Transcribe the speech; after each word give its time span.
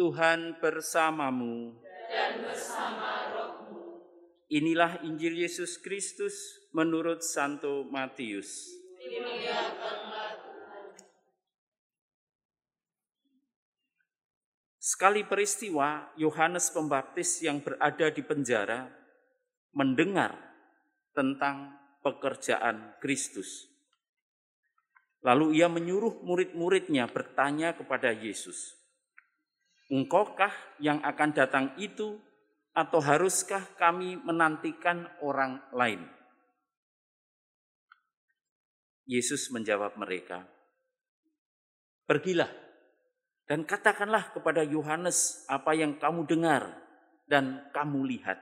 Tuhan 0.00 0.56
bersamamu. 0.64 1.76
Dan 2.08 2.40
bersama 2.40 3.36
rohmu. 3.36 4.00
Inilah 4.48 5.04
Injil 5.04 5.44
Yesus 5.44 5.76
Kristus 5.76 6.56
menurut 6.72 7.20
Santo 7.20 7.84
Matius. 7.84 8.64
Sekali 14.80 15.20
peristiwa, 15.28 16.08
Yohanes 16.16 16.72
Pembaptis 16.72 17.44
yang 17.44 17.60
berada 17.60 18.08
di 18.08 18.24
penjara 18.24 18.88
mendengar 19.76 20.32
tentang 21.12 21.76
pekerjaan 22.00 22.96
Kristus. 23.04 23.68
Lalu 25.20 25.60
ia 25.60 25.68
menyuruh 25.68 26.24
murid-muridnya 26.24 27.04
bertanya 27.12 27.76
kepada 27.76 28.08
Yesus, 28.16 28.79
"Engkaukah 29.90 30.54
yang 30.78 31.02
akan 31.02 31.30
datang 31.34 31.66
itu, 31.76 32.16
atau 32.70 33.02
haruskah 33.02 33.74
kami 33.74 34.16
menantikan 34.22 35.10
orang 35.20 35.58
lain?" 35.74 36.06
Yesus 39.04 39.50
menjawab 39.50 39.98
mereka, 39.98 40.46
"Pergilah 42.06 42.50
dan 43.50 43.66
katakanlah 43.66 44.30
kepada 44.30 44.62
Yohanes 44.62 45.42
apa 45.50 45.74
yang 45.74 45.98
kamu 45.98 46.24
dengar 46.30 46.70
dan 47.26 47.66
kamu 47.74 48.06
lihat. 48.06 48.38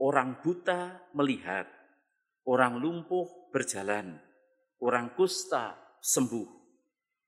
Orang 0.00 0.40
buta 0.40 1.04
melihat, 1.12 1.68
orang 2.48 2.80
lumpuh 2.80 3.28
berjalan." 3.52 4.24
orang 4.82 5.14
kusta 5.18 5.74
sembuh, 5.98 6.46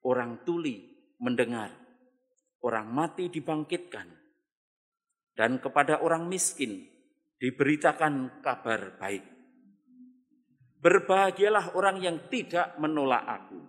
orang 0.06 0.46
tuli 0.46 0.86
mendengar, 1.18 1.74
orang 2.60 2.88
mati 2.92 3.32
dibangkitkan, 3.32 4.08
dan 5.36 5.60
kepada 5.60 6.04
orang 6.04 6.28
miskin 6.28 6.84
diberitakan 7.40 8.44
kabar 8.44 9.00
baik. 9.00 9.24
Berbahagialah 10.80 11.76
orang 11.76 12.00
yang 12.00 12.16
tidak 12.32 12.76
menolak 12.80 13.24
aku. 13.24 13.60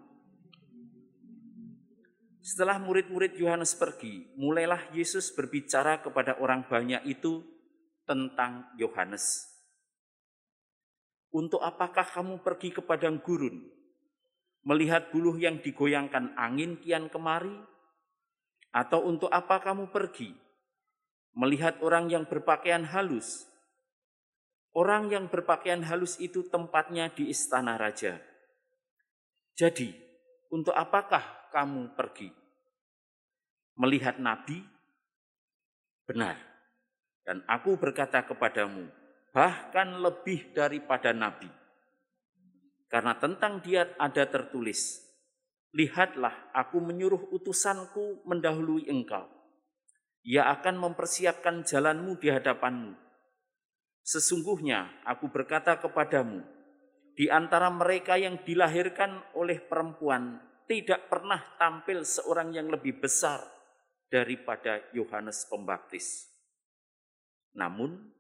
Setelah 2.42 2.82
murid-murid 2.82 3.38
Yohanes 3.38 3.78
pergi, 3.78 4.34
mulailah 4.34 4.90
Yesus 4.98 5.30
berbicara 5.30 6.02
kepada 6.02 6.42
orang 6.42 6.66
banyak 6.66 7.06
itu 7.06 7.46
tentang 8.08 8.66
Yohanes. 8.82 9.46
Untuk 11.32 11.64
apakah 11.64 12.04
kamu 12.04 12.44
pergi 12.44 12.76
ke 12.76 12.82
padang 12.84 13.22
gurun? 13.24 13.62
Melihat 14.68 15.14
buluh 15.16 15.38
yang 15.40 15.64
digoyangkan 15.64 16.36
angin 16.36 16.76
kian 16.82 17.08
kemari? 17.08 17.56
Atau 18.72 19.04
untuk 19.04 19.28
apa 19.28 19.60
kamu 19.60 19.92
pergi? 19.92 20.32
Melihat 21.36 21.80
orang 21.84 22.08
yang 22.12 22.24
berpakaian 22.28 22.88
halus? 22.88 23.48
Orang 24.72 25.12
yang 25.12 25.28
berpakaian 25.28 25.84
halus 25.84 26.16
itu 26.24 26.48
tempatnya 26.48 27.12
di 27.12 27.28
istana 27.28 27.76
raja. 27.76 28.20
Jadi, 29.60 29.92
untuk 30.48 30.72
apakah 30.72 31.52
kamu 31.52 31.92
pergi? 31.96 32.32
Melihat 33.76 34.16
nabi? 34.20 34.64
Benar. 36.08 36.40
Dan 37.28 37.44
aku 37.48 37.76
berkata 37.76 38.24
kepadamu, 38.24 38.88
bahkan 39.36 40.00
lebih 40.00 40.56
daripada 40.56 41.12
nabi. 41.12 41.52
Karena 42.92 43.16
tentang 43.16 43.64
dia 43.64 43.92
ada 43.96 44.24
tertulis, 44.28 45.00
Lihatlah 45.72 46.52
aku 46.52 46.84
menyuruh 46.84 47.32
utusanku 47.32 48.28
mendahului 48.28 48.92
engkau. 48.92 49.28
Ia 50.28 50.52
akan 50.60 50.78
mempersiapkan 50.78 51.64
jalanmu 51.64 52.20
di 52.20 52.28
hadapanmu. 52.28 52.94
Sesungguhnya 54.04 55.02
aku 55.08 55.32
berkata 55.32 55.80
kepadamu, 55.80 56.44
di 57.16 57.32
antara 57.32 57.72
mereka 57.72 58.20
yang 58.20 58.44
dilahirkan 58.44 59.36
oleh 59.38 59.64
perempuan 59.64 60.42
tidak 60.68 61.08
pernah 61.12 61.40
tampil 61.56 62.04
seorang 62.04 62.52
yang 62.56 62.68
lebih 62.72 63.00
besar 63.00 63.40
daripada 64.12 64.84
Yohanes 64.92 65.48
Pembaptis. 65.48 66.28
Namun 67.56 68.12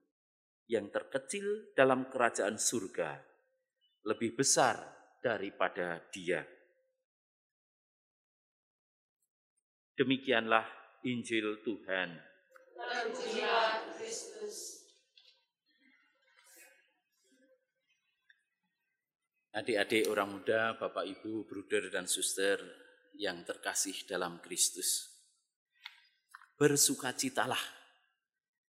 yang 0.71 0.87
terkecil 0.87 1.75
dalam 1.75 2.07
kerajaan 2.07 2.55
surga 2.55 3.19
lebih 4.07 4.39
besar 4.39 4.79
daripada 5.21 6.01
dia. 6.09 6.47
Demikianlah 10.01 10.65
Injil 11.05 11.61
Tuhan. 11.61 12.09
Adik-adik 19.53 20.09
orang 20.09 20.41
muda, 20.41 20.73
Bapak 20.73 21.05
Ibu, 21.05 21.45
bruder 21.45 21.93
dan 21.93 22.09
suster 22.09 22.57
yang 23.13 23.45
terkasih 23.45 23.93
dalam 24.09 24.41
Kristus. 24.41 25.21
Bersukacitalah 26.57 27.61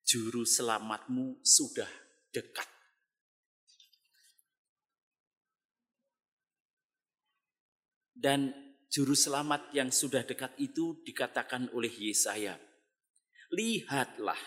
juru 0.09 0.49
selamatmu 0.49 1.45
sudah 1.45 1.93
dekat. 2.33 2.73
Dan 8.17 8.68
juru 8.89 9.13
selamat 9.13 9.73
yang 9.77 9.93
sudah 9.93 10.25
dekat 10.25 10.57
itu 10.57 11.01
dikatakan 11.05 11.69
oleh 11.77 11.93
Yesaya. 11.93 12.57
Lihatlah, 13.53 14.41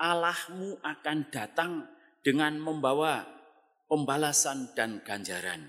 Allahmu 0.00 0.80
akan 0.80 1.18
datang 1.32 1.88
dengan 2.24 2.56
membawa 2.60 3.24
pembalasan 3.88 4.72
dan 4.76 5.00
ganjaran. 5.04 5.68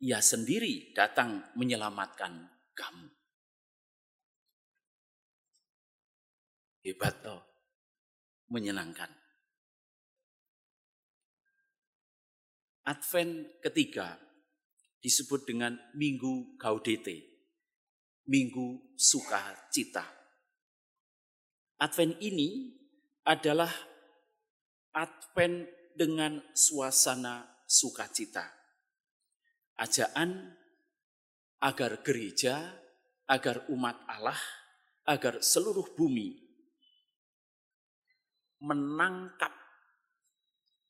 Ia 0.00 0.18
sendiri 0.22 0.94
datang 0.94 1.44
menyelamatkan 1.58 2.48
kamu. 2.74 3.08
Hebat 6.80 7.14
toh 7.20 7.42
menyenangkan. 8.48 9.12
Advent 12.88 13.60
ketiga 13.60 14.16
disebut 15.00 15.48
dengan 15.48 15.76
Minggu 15.96 16.56
Gaudete, 16.60 17.24
Minggu 18.28 18.96
Sukacita. 18.96 20.04
Advent 21.80 22.20
ini 22.20 22.76
adalah 23.24 23.72
Advent 24.92 25.68
dengan 25.96 26.40
suasana 26.52 27.64
sukacita. 27.64 28.44
Ajaan 29.80 30.60
agar 31.64 32.04
gereja, 32.04 32.60
agar 33.24 33.64
umat 33.72 33.96
Allah, 34.04 34.36
agar 35.08 35.40
seluruh 35.40 35.96
bumi 35.96 36.36
menangkap 38.60 39.52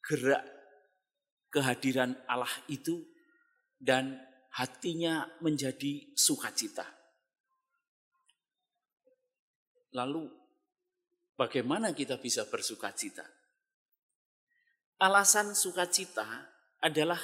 gerak 0.02 0.42
kehadiran 1.54 2.18
Allah 2.26 2.50
itu 2.66 3.06
dan 3.80 4.20
hatinya 4.52 5.24
menjadi 5.40 6.12
sukacita. 6.12 6.84
Lalu 9.96 10.28
bagaimana 11.34 11.96
kita 11.96 12.20
bisa 12.20 12.44
bersukacita? 12.46 13.24
Alasan 15.00 15.56
sukacita 15.56 16.28
adalah 16.84 17.18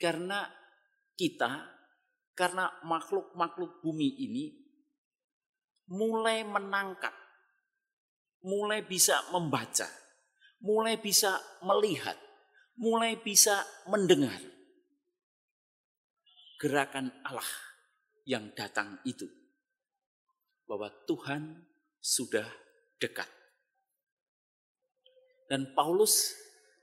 karena 0.00 0.48
kita, 1.12 1.68
karena 2.32 2.72
makhluk-makhluk 2.88 3.84
bumi 3.84 4.16
ini 4.24 4.44
mulai 5.92 6.40
menangkap 6.48 7.12
mulai 8.44 8.86
bisa 8.86 9.18
membaca, 9.34 9.90
mulai 10.62 10.94
bisa 10.96 11.42
melihat, 11.66 12.14
mulai 12.78 13.18
bisa 13.18 13.66
mendengar 13.90 14.38
gerakan 16.58 17.14
Allah 17.24 17.46
yang 18.26 18.50
datang 18.52 18.98
itu. 19.06 19.24
Bahwa 20.68 20.92
Tuhan 21.08 21.64
sudah 22.02 22.44
dekat. 23.00 23.30
Dan 25.48 25.72
Paulus 25.72 26.36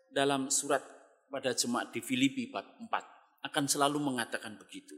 dalam 0.10 0.50
surat 0.50 0.82
pada 1.30 1.54
jemaat 1.54 1.94
di 1.94 2.02
Filipi 2.02 2.50
4 2.50 2.90
akan 3.46 3.66
selalu 3.70 4.02
mengatakan 4.02 4.58
begitu. 4.58 4.98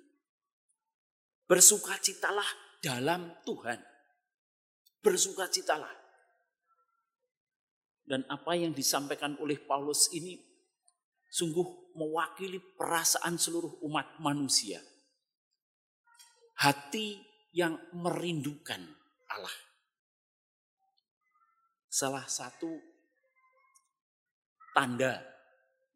Bersukacitalah 1.49 2.47
dalam 2.79 3.35
Tuhan. 3.43 3.79
Bersukacitalah. 5.03 5.91
Dan 8.07 8.23
apa 8.31 8.55
yang 8.55 8.71
disampaikan 8.71 9.35
oleh 9.43 9.59
Paulus 9.59 10.07
ini 10.15 10.39
sungguh 11.27 11.95
mewakili 11.97 12.61
perasaan 12.61 13.35
seluruh 13.35 13.81
umat 13.85 14.21
manusia. 14.21 14.79
Hati 16.57 17.21
yang 17.53 17.77
merindukan 17.93 18.81
Allah. 19.29 19.57
Salah 21.89 22.25
satu 22.29 22.69
tanda 24.73 25.21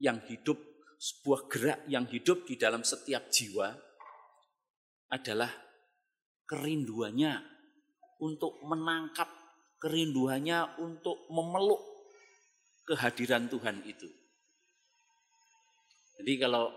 yang 0.02 0.18
hidup, 0.26 0.58
sebuah 0.98 1.50
gerak 1.50 1.80
yang 1.86 2.10
hidup 2.10 2.46
di 2.50 2.58
dalam 2.58 2.82
setiap 2.82 3.30
jiwa 3.30 3.74
adalah 5.14 5.50
kerinduannya 6.50 7.34
untuk 8.22 8.62
menangkap, 8.66 9.30
kerinduannya 9.82 10.82
untuk 10.82 11.30
memeluk 11.30 11.82
kehadiran 12.86 13.50
Tuhan 13.50 13.86
itu. 13.86 14.21
Jadi 16.22 16.38
kalau 16.38 16.70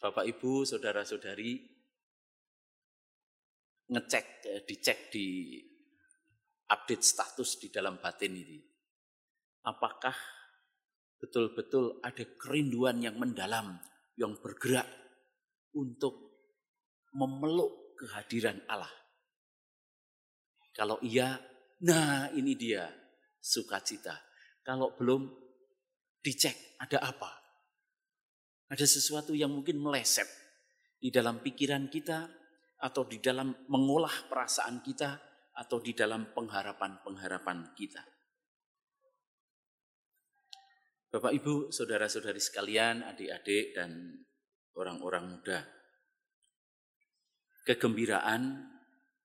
Bapak 0.00 0.24
Ibu, 0.24 0.64
saudara-saudari 0.64 1.60
ngecek, 3.92 4.26
eh, 4.48 4.64
dicek 4.64 5.12
di 5.12 5.60
update 6.72 7.04
status 7.04 7.60
di 7.60 7.68
dalam 7.68 8.00
batin 8.00 8.32
ini. 8.32 8.56
Apakah 9.68 10.16
betul-betul 11.20 12.00
ada 12.00 12.24
kerinduan 12.40 13.04
yang 13.04 13.20
mendalam 13.20 13.76
yang 14.16 14.40
bergerak 14.40 14.88
untuk 15.76 16.40
memeluk 17.12 17.92
kehadiran 18.00 18.56
Allah. 18.72 18.88
Kalau 20.72 20.96
iya, 21.04 21.36
nah 21.84 22.32
ini 22.32 22.56
dia 22.56 22.88
sukacita. 23.36 24.16
Kalau 24.64 24.96
belum, 24.96 25.28
dicek 26.24 26.80
ada 26.80 27.04
apa. 27.04 27.39
Ada 28.70 28.86
sesuatu 28.86 29.34
yang 29.34 29.50
mungkin 29.50 29.82
meleset 29.82 30.30
di 31.02 31.10
dalam 31.10 31.42
pikiran 31.42 31.90
kita 31.90 32.30
atau 32.80 33.02
di 33.02 33.18
dalam 33.18 33.50
mengolah 33.66 34.30
perasaan 34.30 34.78
kita 34.80 35.18
atau 35.58 35.82
di 35.82 35.92
dalam 35.92 36.30
pengharapan-pengharapan 36.30 37.74
kita. 37.74 38.00
Bapak 41.10 41.34
Ibu, 41.34 41.74
saudara-saudari 41.74 42.38
sekalian, 42.38 43.02
adik-adik 43.02 43.74
dan 43.74 44.22
orang-orang 44.78 45.24
muda. 45.26 45.66
Kegembiraan, 47.66 48.70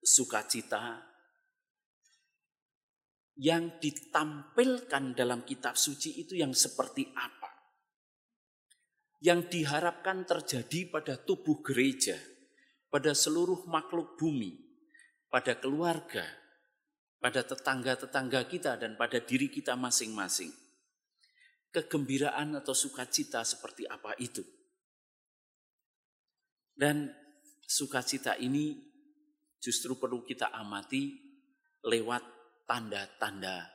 sukacita 0.02 1.06
yang 3.38 3.78
ditampilkan 3.78 5.14
dalam 5.14 5.46
kitab 5.46 5.78
suci 5.78 6.26
itu 6.26 6.34
yang 6.34 6.58
seperti 6.58 7.14
apa? 7.14 7.45
Yang 9.24 9.52
diharapkan 9.52 10.28
terjadi 10.28 10.92
pada 10.92 11.16
tubuh 11.16 11.64
gereja, 11.64 12.20
pada 12.92 13.16
seluruh 13.16 13.68
makhluk 13.68 14.20
bumi, 14.20 14.60
pada 15.32 15.56
keluarga, 15.60 16.24
pada 17.20 17.42
tetangga-tetangga 17.42 18.46
kita 18.46 18.78
dan 18.78 18.94
pada 19.00 19.18
diri 19.24 19.50
kita 19.50 19.74
masing-masing 19.74 20.54
kegembiraan 21.76 22.56
atau 22.56 22.72
sukacita 22.72 23.44
seperti 23.44 23.84
apa 23.84 24.16
itu. 24.24 24.40
Dan 26.72 27.12
sukacita 27.68 28.40
ini 28.40 28.80
justru 29.60 30.00
perlu 30.00 30.24
kita 30.24 30.56
amati 30.56 31.20
lewat 31.84 32.24
tanda-tanda 32.64 33.68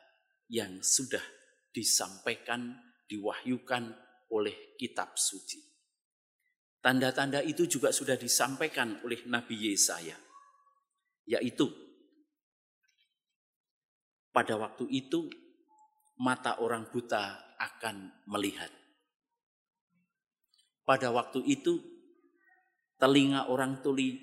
yang 0.48 0.81
sudah 0.81 1.22
disampaikan, 1.69 2.72
diwahyukan 3.04 3.92
oleh 4.31 4.75
kitab 4.79 5.19
suci. 5.19 5.59
Tanda-tanda 6.81 7.44
itu 7.44 7.69
juga 7.69 7.93
sudah 7.93 8.17
disampaikan 8.17 9.05
oleh 9.05 9.21
Nabi 9.29 9.69
Yesaya, 9.69 10.17
yaitu 11.29 11.69
pada 14.32 14.56
waktu 14.56 14.88
itu 14.88 15.29
mata 16.17 16.56
orang 16.65 16.88
buta 16.88 17.56
akan 17.61 18.25
melihat. 18.32 18.73
Pada 20.88 21.12
waktu 21.12 21.44
itu, 21.44 21.79
telinga 22.97 23.53
orang 23.53 23.85
tuli 23.85 24.17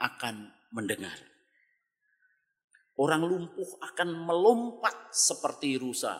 akan 0.00 0.48
mendengar. 0.72 1.14
Orang 2.98 3.22
lumpuh 3.28 3.78
akan 3.84 4.26
melompat 4.26 5.14
seperti 5.14 5.78
rusa. 5.78 6.18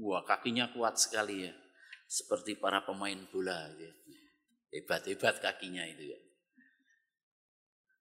Wah, 0.00 0.26
kakinya 0.26 0.74
kuat 0.74 0.98
sekali 0.98 1.46
ya. 1.46 1.54
Seperti 2.08 2.56
para 2.56 2.88
pemain 2.88 3.20
bola. 3.28 3.68
Ya. 3.76 3.92
Hebat-hebat 4.72 5.44
kakinya 5.44 5.84
itu 5.84 6.16
ya. 6.16 6.20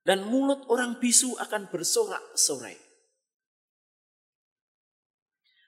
Dan 0.08 0.24
mulut 0.24 0.64
orang 0.72 1.04
bisu 1.04 1.36
akan 1.36 1.68
bersorak-sorai. 1.68 2.80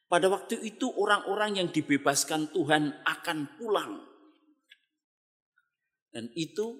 Pada 0.08 0.32
waktu 0.32 0.64
itu 0.64 0.88
orang-orang 0.88 1.60
yang 1.60 1.70
dibebaskan 1.70 2.56
Tuhan 2.56 3.04
akan 3.04 3.60
pulang. 3.60 4.00
Dan 6.10 6.32
itu 6.34 6.80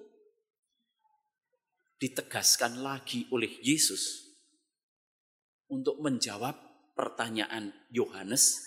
ditegaskan 2.00 2.80
lagi 2.80 3.28
oleh 3.28 3.60
Yesus 3.60 4.34
untuk 5.68 6.00
menjawab 6.00 6.56
pertanyaan 6.96 7.70
Yohanes 7.92 8.58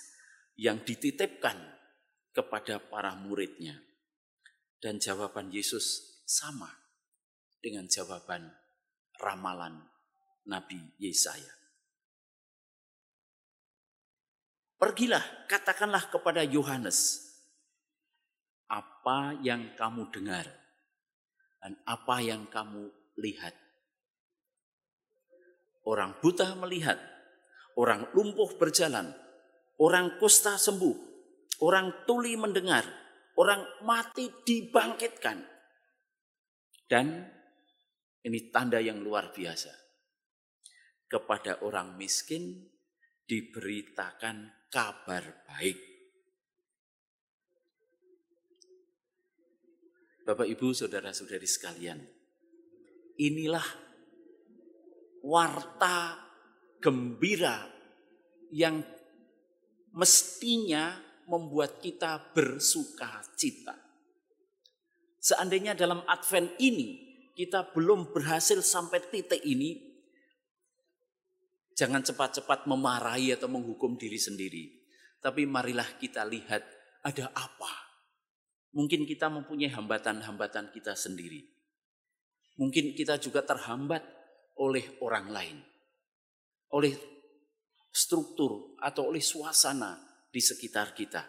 yang 0.55 0.85
dititipkan 0.85 1.72
kepada 2.33 2.81
para 2.81 3.15
muridnya. 3.15 3.79
Dan 4.83 4.99
jawaban 4.99 5.47
Yesus 5.47 6.19
sama 6.27 6.67
dengan 7.63 7.87
jawaban 7.87 8.51
ramalan 9.15 9.79
Nabi 10.43 10.99
Yesaya. 10.99 11.63
Pergilah, 14.75 15.47
katakanlah 15.47 16.11
kepada 16.11 16.43
Yohanes, 16.43 17.23
apa 18.67 19.39
yang 19.39 19.71
kamu 19.79 20.11
dengar 20.11 20.43
dan 21.63 21.79
apa 21.87 22.19
yang 22.19 22.43
kamu 22.51 22.91
lihat. 23.15 23.55
Orang 25.87 26.19
buta 26.19 26.51
melihat, 26.59 26.99
orang 27.79 28.11
lumpuh 28.11 28.59
berjalan, 28.59 29.15
orang 29.79 30.19
kusta 30.19 30.59
sembuh, 30.59 31.12
orang 31.63 32.03
tuli 32.03 32.35
mendengar, 32.35 32.83
orang 33.39 33.63
mati 33.87 34.27
dibangkitkan. 34.43 35.39
Dan 36.83 37.23
ini 38.27 38.51
tanda 38.51 38.83
yang 38.83 38.99
luar 38.99 39.31
biasa. 39.31 39.71
Kepada 41.07 41.63
orang 41.63 41.95
miskin 41.95 42.67
diberitakan 43.23 44.67
kabar 44.67 45.47
baik. 45.47 45.79
Bapak, 50.23 50.47
Ibu, 50.47 50.71
saudara-saudari 50.71 51.43
sekalian, 51.43 51.99
inilah 53.19 53.67
warta 55.21 56.15
gembira 56.79 57.67
yang 58.55 58.79
mestinya 59.93 61.12
membuat 61.33 61.81
kita 61.81 62.21
bersuka 62.37 63.25
cita. 63.33 63.73
Seandainya 65.17 65.73
dalam 65.73 66.05
Advent 66.05 66.53
ini 66.61 67.17
kita 67.33 67.73
belum 67.73 68.13
berhasil 68.13 68.61
sampai 68.61 69.01
titik 69.09 69.41
ini, 69.41 69.93
Jangan 71.73 72.05
cepat-cepat 72.05 72.69
memarahi 72.69 73.33
atau 73.33 73.49
menghukum 73.49 73.97
diri 73.97 74.21
sendiri. 74.21 74.69
Tapi 75.17 75.49
marilah 75.49 75.97
kita 75.97 76.21
lihat 76.21 76.61
ada 77.01 77.33
apa. 77.33 77.73
Mungkin 78.77 79.09
kita 79.09 79.29
mempunyai 79.29 79.73
hambatan-hambatan 79.73 80.69
kita 80.69 80.93
sendiri. 80.93 81.41
Mungkin 82.61 82.93
kita 82.93 83.17
juga 83.17 83.41
terhambat 83.41 84.05
oleh 84.61 84.85
orang 85.01 85.33
lain. 85.33 85.57
Oleh 86.73 86.93
struktur 87.89 88.77
atau 88.77 89.09
oleh 89.09 89.21
suasana 89.21 89.97
di 90.33 90.41
sekitar 90.41 90.97
kita. 90.97 91.21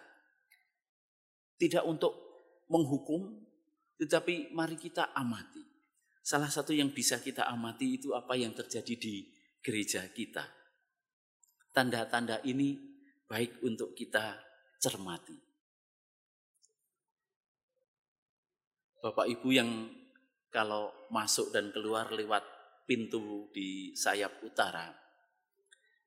Tidak 1.60 1.84
untuk 1.84 2.16
menghukum, 2.72 3.44
tetapi 4.00 4.56
mari 4.56 4.80
kita 4.80 5.12
amati. 5.12 5.60
Salah 6.24 6.48
satu 6.48 6.72
yang 6.72 6.88
bisa 6.96 7.20
kita 7.20 7.44
amati 7.44 8.00
itu 8.00 8.16
apa 8.16 8.32
yang 8.32 8.56
terjadi 8.56 8.96
di 8.96 9.28
gereja 9.60 10.08
kita. 10.08 10.48
Tanda-tanda 11.68 12.40
ini 12.48 12.80
baik 13.28 13.60
untuk 13.60 13.92
kita 13.92 14.40
cermati. 14.80 15.36
Bapak 19.04 19.28
Ibu 19.28 19.48
yang 19.52 19.92
kalau 20.48 20.88
masuk 21.12 21.52
dan 21.52 21.68
keluar 21.76 22.08
lewat 22.08 22.40
pintu 22.88 23.52
di 23.52 23.92
sayap 23.92 24.40
utara 24.40 24.88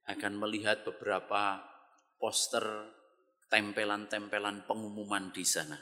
akan 0.10 0.34
melihat 0.40 0.82
beberapa 0.82 1.62
poster 2.20 2.66
tempelan-tempelan 3.48 4.68
pengumuman 4.68 5.32
di 5.32 5.46
sana. 5.48 5.78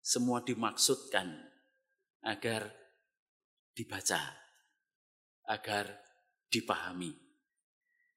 Semua 0.00 0.42
dimaksudkan 0.42 1.28
agar 2.24 2.72
dibaca 3.76 4.40
agar 5.50 5.90
dipahami, 6.46 7.10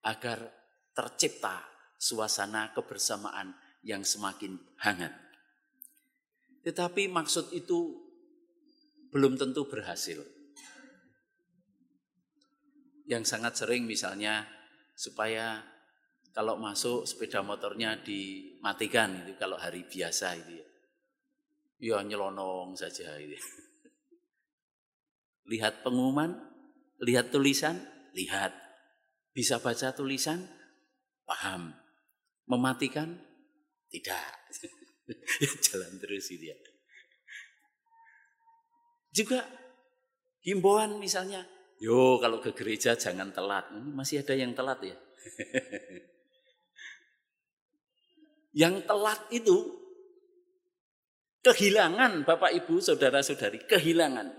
agar 0.05 0.45
tercipta 0.93 1.65
suasana 1.97 2.69
kebersamaan 2.77 3.57
yang 3.81 4.05
semakin 4.05 4.53
hangat. 4.85 5.13
Tetapi 6.61 7.09
maksud 7.09 7.51
itu 7.57 8.05
belum 9.09 9.35
tentu 9.35 9.65
berhasil. 9.65 10.21
Yang 13.09 13.23
sangat 13.35 13.53
sering 13.59 13.83
misalnya 13.83 14.47
supaya 14.95 15.72
kalau 16.33 16.57
masuk 16.57 17.05
sepeda 17.05 17.45
motornya 17.45 18.01
dimatikan 18.01 19.21
itu 19.21 19.37
kalau 19.37 19.53
hari 19.53 19.85
biasa 19.85 20.33
itu 20.33 20.57
ya. 20.57 20.67
Ya 21.83 21.97
nyelonong 22.01 22.73
saja 22.73 23.13
itu. 23.21 23.37
Lihat 25.53 25.85
pengumuman, 25.85 26.33
lihat 27.03 27.29
tulisan, 27.29 27.77
lihat. 28.17 28.55
Bisa 29.35 29.59
baca 29.59 29.91
tulisan, 29.91 30.47
paham. 31.27 31.75
Mematikan, 32.47 33.11
tidak. 33.91 34.33
Jalan 35.67 35.99
terus 35.99 36.31
itu 36.31 36.47
ya. 36.47 36.57
Juga 39.11 39.43
himbauan 40.47 40.95
misalnya, 40.95 41.43
yo 41.83 42.23
kalau 42.23 42.39
ke 42.39 42.55
gereja 42.55 42.95
jangan 42.95 43.35
telat. 43.35 43.67
Masih 43.75 44.23
ada 44.23 44.33
yang 44.33 44.55
telat 44.55 44.79
ya. 44.79 44.95
yang 48.53 48.85
telat 48.85 49.19
itu 49.33 49.81
kehilangan 51.43 52.23
Bapak 52.23 52.53
Ibu, 52.63 52.79
saudara-saudari, 52.79 53.65
kehilangan. 53.67 54.31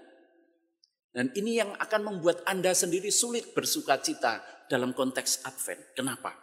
Dan 1.15 1.31
ini 1.39 1.63
yang 1.63 1.71
akan 1.79 2.03
membuat 2.03 2.43
Anda 2.49 2.75
sendiri 2.75 3.13
sulit 3.15 3.55
bersuka 3.55 4.03
cita 4.03 4.43
dalam 4.67 4.97
konteks 4.97 5.47
Advent. 5.47 5.95
Kenapa? 5.95 6.35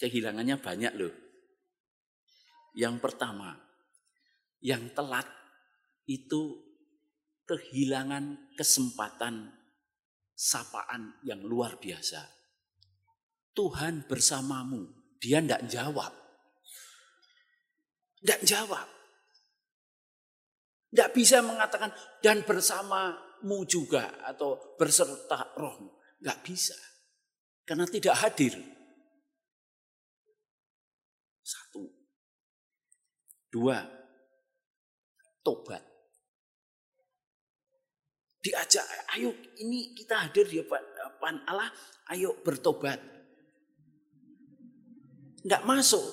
Kehilangannya 0.00 0.56
banyak 0.56 0.92
loh. 0.96 1.14
Yang 2.72 2.96
pertama, 3.04 3.52
yang 4.64 4.88
telat 4.96 5.28
itu 6.08 6.64
kehilangan 7.44 8.56
kesempatan 8.56 9.52
sapaan 10.32 11.20
yang 11.22 11.44
luar 11.44 11.76
biasa. 11.76 12.24
Tuhan 13.52 14.08
bersamamu, 14.08 14.88
dia 15.22 15.38
tidak 15.38 15.62
jawab. 15.70 16.10
Tidak 18.18 18.42
jawab. 18.42 18.86
Tidak 20.90 21.10
bisa 21.14 21.38
mengatakan 21.46 21.94
dan 22.18 22.42
bersamamu 22.42 23.62
juga 23.70 24.18
atau 24.26 24.74
berserta 24.74 25.54
roh. 25.54 26.02
Tidak 26.18 26.38
bisa. 26.42 26.74
Karena 27.62 27.86
tidak 27.86 28.18
hadir. 28.18 28.58
Satu. 31.46 31.86
Dua. 33.46 33.78
Tobat. 35.42 35.82
Diajak, 38.42 38.82
ayo 39.14 39.30
ini 39.62 39.94
kita 39.94 40.26
hadir 40.26 40.50
di 40.50 40.58
depan 40.58 41.46
Allah, 41.46 41.70
ayo 42.10 42.34
bertobat. 42.42 42.98
Tidak 45.42 45.62
masuk. 45.66 46.04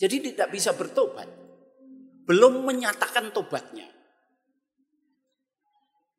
Jadi 0.00 0.32
tidak 0.32 0.48
bisa 0.50 0.74
bertobat 0.74 1.40
belum 2.30 2.62
menyatakan 2.62 3.34
tobatnya. 3.34 3.90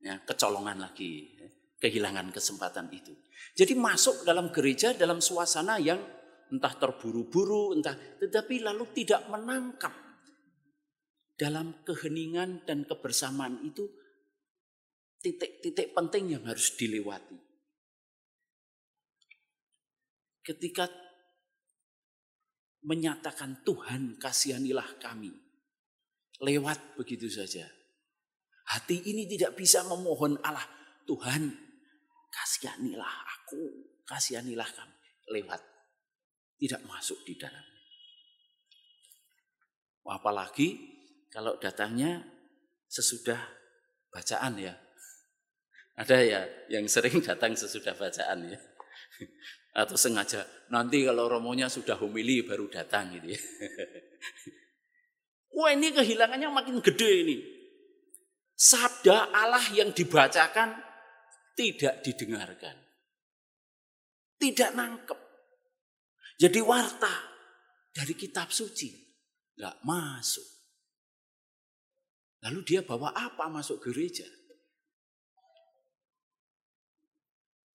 Ya, 0.02 0.20
kecolongan 0.28 0.82
lagi, 0.84 1.40
kehilangan 1.80 2.36
kesempatan 2.36 2.92
itu. 2.92 3.16
Jadi 3.56 3.80
masuk 3.80 4.28
dalam 4.28 4.52
gereja 4.52 4.92
dalam 4.92 5.24
suasana 5.24 5.80
yang 5.80 6.04
entah 6.52 6.76
terburu-buru, 6.76 7.80
entah 7.80 7.96
tetapi 8.20 8.60
lalu 8.60 8.92
tidak 8.92 9.24
menangkap 9.32 9.94
dalam 11.40 11.80
keheningan 11.88 12.68
dan 12.68 12.84
kebersamaan 12.84 13.64
itu 13.64 13.88
titik-titik 15.24 15.96
penting 15.96 16.36
yang 16.36 16.44
harus 16.44 16.76
dilewati. 16.76 17.40
Ketika 20.42 20.90
menyatakan 22.82 23.62
Tuhan 23.62 24.18
kasihanilah 24.18 24.98
kami 24.98 25.32
lewat 26.42 26.98
begitu 26.98 27.30
saja. 27.30 27.70
Hati 28.72 28.98
ini 29.06 29.30
tidak 29.30 29.54
bisa 29.58 29.86
memohon 29.86 30.42
Allah, 30.42 30.66
Tuhan 31.06 31.54
kasihanilah 32.34 33.16
aku, 33.38 33.62
kasihanilah 34.10 34.68
kami. 34.74 34.96
Lewat. 35.32 35.62
Tidak 36.58 36.82
masuk 36.86 37.26
di 37.26 37.38
dalam. 37.40 37.64
Apalagi 40.06 40.76
kalau 41.32 41.56
datangnya 41.58 42.20
sesudah 42.92 43.40
bacaan 44.12 44.60
ya. 44.60 44.76
Ada 45.96 46.18
ya 46.20 46.42
yang 46.68 46.86
sering 46.90 47.22
datang 47.24 47.56
sesudah 47.56 47.96
bacaan 47.96 48.52
ya. 48.52 48.60
Atau 49.72 49.96
sengaja 49.96 50.44
nanti 50.68 51.08
kalau 51.08 51.32
romonya 51.32 51.72
sudah 51.72 51.96
homili 51.96 52.44
baru 52.44 52.68
datang 52.68 53.16
gitu 53.16 53.32
ya. 53.32 53.40
Wah 55.56 55.72
ini 55.76 55.92
kehilangannya 55.92 56.48
makin 56.52 56.80
gede 56.80 57.12
ini. 57.24 57.38
Sabda 58.56 59.32
Allah 59.32 59.64
yang 59.74 59.96
dibacakan 59.96 60.76
tidak 61.56 62.04
didengarkan. 62.04 62.76
Tidak 64.38 64.72
nangkep. 64.76 65.20
Jadi 66.40 66.60
warta 66.64 67.12
dari 67.94 68.14
kitab 68.16 68.50
suci. 68.50 68.90
Gak 69.58 69.86
masuk. 69.86 70.48
Lalu 72.42 72.60
dia 72.66 72.82
bawa 72.82 73.14
apa 73.14 73.46
masuk 73.54 73.86
gereja? 73.86 74.26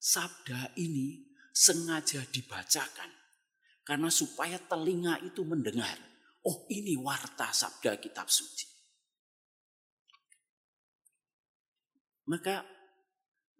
Sabda 0.02 0.74
ini 0.78 1.25
sengaja 1.56 2.20
dibacakan. 2.28 3.08
Karena 3.86 4.12
supaya 4.12 4.60
telinga 4.60 5.22
itu 5.24 5.46
mendengar 5.46 5.96
Oh 6.46 6.62
ini 6.70 6.94
warta 6.94 7.50
sabda 7.50 7.98
kitab 7.98 8.30
suci. 8.30 8.70
Maka 12.30 12.62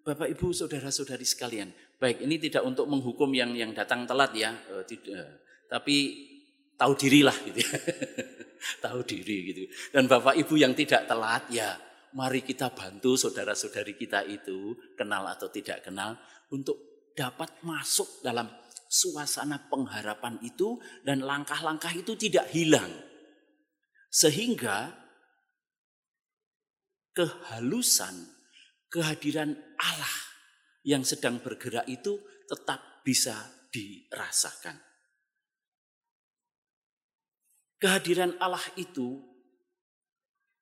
Bapak 0.07 0.31
Ibu 0.31 0.55
saudara-saudari 0.55 1.27
sekalian, 1.27 1.75
baik 1.99 2.23
ini 2.23 2.39
tidak 2.39 2.63
untuk 2.63 2.87
menghukum 2.87 3.35
yang 3.35 3.51
yang 3.59 3.75
datang 3.75 4.07
telat 4.07 4.31
ya, 4.39 4.55
uh, 4.71 4.87
tidak, 4.87 5.43
tapi 5.67 6.15
tahu 6.79 6.95
dirilah 6.95 7.35
gitu 7.43 7.59
ya. 7.59 7.75
tahu 8.87 9.03
diri 9.03 9.37
gitu. 9.51 9.63
Dan 9.91 10.07
Bapak 10.07 10.39
Ibu 10.39 10.55
yang 10.55 10.79
tidak 10.79 11.11
telat 11.11 11.51
ya, 11.51 11.75
mari 12.15 12.47
kita 12.47 12.71
bantu 12.71 13.19
saudara-saudari 13.19 13.99
kita 13.99 14.23
itu 14.31 14.79
kenal 14.95 15.27
atau 15.27 15.51
tidak 15.51 15.83
kenal 15.83 16.15
untuk 16.55 16.96
dapat 17.17 17.65
masuk 17.65 18.21
dalam 18.21 18.47
suasana 18.87 19.67
pengharapan 19.73 20.39
itu 20.45 20.77
dan 21.03 21.25
langkah-langkah 21.25 21.91
itu 21.97 22.15
tidak 22.15 22.53
hilang. 22.53 22.93
Sehingga 24.13 24.93
kehalusan 27.17 28.15
kehadiran 28.93 29.57
Allah 29.81 30.17
yang 30.85 31.03
sedang 31.03 31.41
bergerak 31.41 31.89
itu 31.89 32.21
tetap 32.47 33.03
bisa 33.03 33.35
dirasakan. 33.73 34.77
Kehadiran 37.77 38.37
Allah 38.41 38.63
itu 38.81 39.21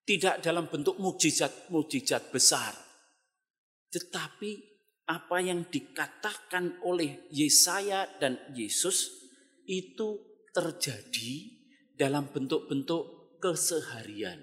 tidak 0.04 0.42
dalam 0.42 0.66
bentuk 0.68 0.98
mukjizat-mukjizat 0.98 2.34
besar, 2.34 2.74
tetapi 3.88 4.73
apa 5.04 5.36
yang 5.40 5.68
dikatakan 5.68 6.80
oleh 6.80 7.28
Yesaya 7.28 8.08
dan 8.16 8.40
Yesus 8.56 9.28
itu 9.68 10.40
terjadi 10.52 11.32
dalam 11.92 12.32
bentuk-bentuk 12.32 13.36
keseharian. 13.40 14.40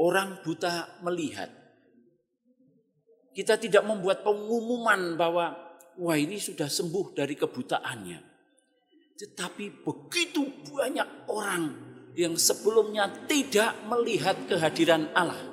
Orang 0.00 0.40
buta 0.40 0.98
melihat. 1.04 1.52
Kita 3.32 3.56
tidak 3.56 3.84
membuat 3.88 4.24
pengumuman 4.24 5.16
bahwa 5.16 5.56
wah 5.96 6.18
ini 6.18 6.36
sudah 6.36 6.68
sembuh 6.68 7.16
dari 7.16 7.32
kebutaannya. 7.36 8.20
Tetapi 9.16 9.84
begitu 9.84 10.68
banyak 10.68 11.28
orang 11.32 11.64
yang 12.12 12.36
sebelumnya 12.36 13.08
tidak 13.24 13.72
melihat 13.88 14.36
kehadiran 14.48 15.08
Allah 15.16 15.51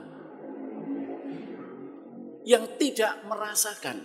yang 2.49 2.65
tidak 2.81 3.21
merasakan 3.29 4.01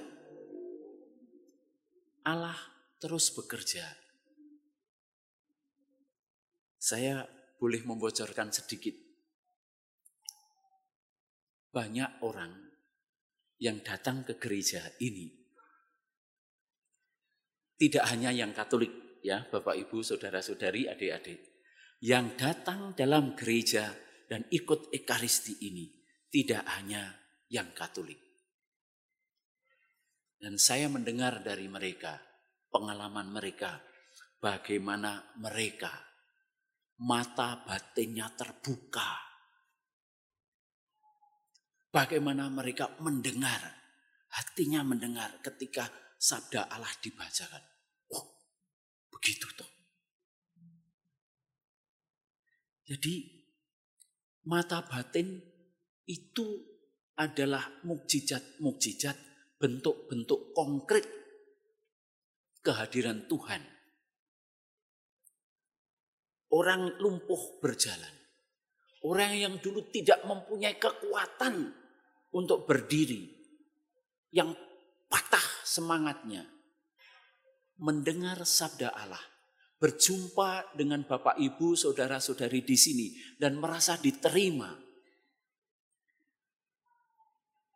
Allah 2.29 2.57
terus 3.01 3.33
bekerja. 3.33 3.85
Saya 6.77 7.25
boleh 7.57 7.81
membocorkan 7.81 8.53
sedikit. 8.53 9.05
banyak 11.75 12.23
orang 12.23 12.55
yang 13.59 13.83
datang 13.83 14.23
ke 14.23 14.39
gereja 14.39 14.79
ini 15.03 15.27
tidak 17.75 18.07
hanya 18.15 18.31
yang 18.31 18.55
Katolik 18.55 19.19
ya, 19.27 19.43
Bapak 19.51 19.75
Ibu, 19.75 19.99
saudara-saudari, 20.07 20.87
adik-adik, 20.87 21.43
yang 22.07 22.39
datang 22.39 22.95
dalam 22.95 23.35
gereja 23.35 23.91
dan 24.31 24.47
ikut 24.55 24.95
ekaristi 24.95 25.67
ini 25.67 25.91
tidak 26.31 26.63
hanya 26.79 27.11
yang 27.51 27.75
Katolik. 27.75 28.24
Dan 30.39 30.61
saya 30.61 30.91
mendengar 30.93 31.41
dari 31.41 31.67
mereka, 31.71 32.21
pengalaman 32.69 33.33
mereka, 33.33 33.81
bagaimana 34.39 35.35
mereka 35.41 35.91
mata 37.01 37.65
batinnya 37.65 38.31
terbuka. 38.37 39.19
Bagaimana 41.91 42.51
mereka 42.51 42.91
mendengar, 42.99 43.63
hatinya 44.35 44.83
mendengar 44.83 45.39
ketika 45.41 45.87
sabda 46.19 46.67
Allah 46.67 46.91
dibacakan. 46.99 47.63
Oh, 48.11 48.27
begitu 49.15 49.47
toh. 49.55 49.71
Jadi 52.85 53.47
mata 54.45 54.85
batin 54.85 55.41
itu 56.05 56.47
adalah 57.17 57.81
mukjizat-mukjizat 57.87 59.17
bentuk-bentuk 59.65 60.53
konkret 60.53 61.09
kehadiran 62.61 63.25
Tuhan. 63.25 63.65
Orang 66.53 67.01
lumpuh 67.01 67.65
berjalan. 67.65 68.13
Orang 69.09 69.33
yang 69.33 69.57
dulu 69.65 69.89
tidak 69.89 70.21
mempunyai 70.29 70.77
kekuatan 70.77 71.73
untuk 72.37 72.69
berdiri. 72.69 73.25
Yang 74.29 74.53
patah 75.09 75.49
semangatnya. 75.65 76.45
Mendengar 77.81 78.45
sabda 78.45 78.93
Allah. 78.93 79.25
Berjumpa 79.81 80.77
dengan 80.77 81.09
Bapak 81.09 81.41
Ibu, 81.41 81.73
Saudara-saudari 81.73 82.61
di 82.61 82.77
sini. 82.77 83.07
Dan 83.41 83.57
merasa 83.57 83.97
diterima. 83.97 84.84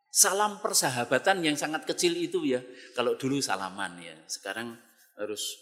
Salam 0.09 0.57
persahabatan 0.57 1.45
yang 1.45 1.53
sangat 1.53 1.85
kecil 1.85 2.17
itu 2.17 2.41
ya. 2.41 2.61
Kalau 2.97 3.13
dulu 3.13 3.37
salaman 3.37 4.01
ya. 4.01 4.17
Sekarang 4.25 4.73
harus 5.21 5.53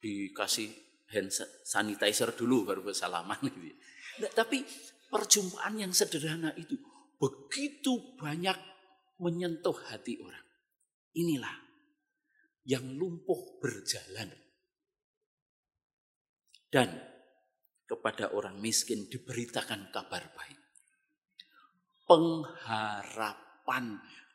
dikasih 0.00 0.72
hand 1.12 1.28
sanitizer 1.68 2.32
dulu 2.32 2.64
baru 2.64 2.80
bersalaman 2.80 3.36
gitu 3.46 3.60
ya. 3.68 3.76
Nah, 4.24 4.30
tapi 4.32 4.64
perjumpaan 5.12 5.76
yang 5.76 5.92
sederhana 5.92 6.56
itu 6.56 6.76
begitu 7.20 8.16
banyak 8.16 8.56
menyentuh 9.20 9.76
hati 9.92 10.16
orang. 10.24 10.46
Inilah 11.12 11.52
yang 12.64 12.96
lumpuh 12.96 13.60
berjalan. 13.60 14.32
Dan 16.72 16.88
kepada 17.84 18.32
orang 18.32 18.56
miskin 18.56 19.04
diberitakan 19.12 19.92
kabar 19.92 20.32
baik. 20.32 20.60
Pengharapan 22.08 23.41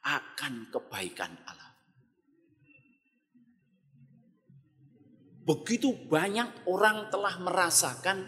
akan 0.07 0.71
kebaikan 0.71 1.35
Allah. 1.43 1.67
Begitu 5.47 5.95
banyak 6.11 6.67
orang 6.67 7.07
telah 7.07 7.39
merasakan, 7.39 8.19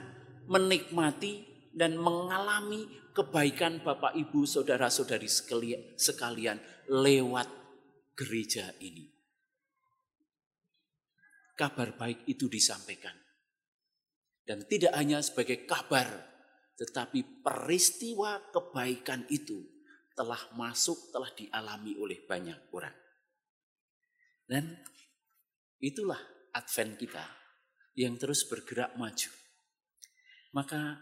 menikmati, 0.47 1.43
dan 1.75 1.99
mengalami 1.99 2.87
kebaikan 3.11 3.83
Bapak 3.83 4.15
Ibu 4.15 4.47
Saudara-saudari 4.47 5.27
sekalian 5.99 6.57
lewat 6.87 7.47
gereja 8.15 8.71
ini. 8.79 9.03
Kabar 11.59 11.91
baik 11.99 12.23
itu 12.31 12.47
disampaikan. 12.47 13.15
Dan 14.47 14.63
tidak 14.65 14.95
hanya 14.95 15.19
sebagai 15.19 15.67
kabar, 15.67 16.07
tetapi 16.79 17.43
peristiwa 17.43 18.39
kebaikan 18.49 19.27
itu 19.27 19.78
telah 20.19 20.51
masuk, 20.59 21.15
telah 21.15 21.31
dialami 21.31 21.95
oleh 21.95 22.19
banyak 22.27 22.75
orang. 22.75 22.91
Dan 24.43 24.75
itulah 25.79 26.19
Advent 26.51 26.99
kita 26.99 27.23
yang 27.95 28.19
terus 28.19 28.43
bergerak 28.43 28.99
maju. 28.99 29.31
Maka 30.51 30.99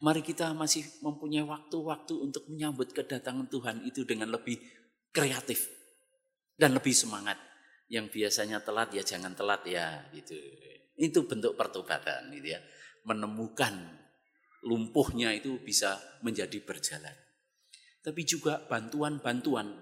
mari 0.00 0.24
kita 0.24 0.56
masih 0.56 0.88
mempunyai 1.04 1.44
waktu-waktu 1.44 2.14
untuk 2.16 2.48
menyambut 2.48 2.96
kedatangan 2.96 3.52
Tuhan 3.52 3.84
itu 3.84 4.08
dengan 4.08 4.32
lebih 4.32 4.56
kreatif 5.12 5.68
dan 6.56 6.72
lebih 6.72 6.96
semangat. 6.96 7.36
Yang 7.92 8.16
biasanya 8.16 8.64
telat 8.64 8.88
ya 8.96 9.04
jangan 9.04 9.36
telat 9.36 9.68
ya 9.68 10.08
gitu. 10.16 10.32
Itu 10.96 11.28
bentuk 11.28 11.60
pertobatan 11.60 12.32
gitu 12.32 12.56
ya. 12.56 12.60
Menemukan 13.04 14.00
lumpuhnya 14.64 15.36
itu 15.36 15.60
bisa 15.60 16.00
menjadi 16.24 16.56
berjalan. 16.64 17.27
Tapi 17.98 18.22
juga 18.24 18.62
bantuan-bantuan, 18.64 19.74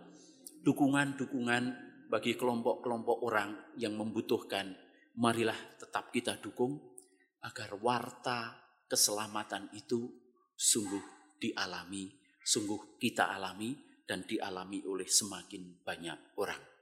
dukungan-dukungan 0.64 1.64
bagi 2.09 2.35
kelompok-kelompok 2.38 3.18
orang 3.26 3.74
yang 3.76 3.94
membutuhkan. 3.98 4.74
Marilah 5.16 5.57
tetap 5.81 6.12
kita 6.12 6.37
dukung 6.40 6.76
agar 7.44 7.76
warta 7.81 8.57
keselamatan 8.87 9.70
itu 9.74 10.11
sungguh 10.57 11.37
dialami, 11.40 12.11
sungguh 12.40 13.00
kita 13.00 13.33
alami 13.33 13.76
dan 14.07 14.22
dialami 14.24 14.85
oleh 14.87 15.09
semakin 15.09 15.83
banyak 15.83 16.38
orang. 16.38 16.76